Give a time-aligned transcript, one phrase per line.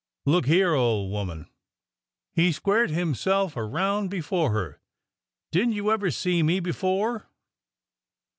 [0.25, 1.47] Look here, old woman!"
[2.33, 4.81] He squared himself around before her."
[5.51, 7.29] Did n't you ever see me before